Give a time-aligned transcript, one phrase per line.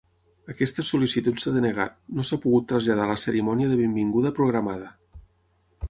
[0.53, 4.91] Aquesta sol·licitud s'ha denegat: no s'ha pogut traslladar la cerimònia de benvinguda programada.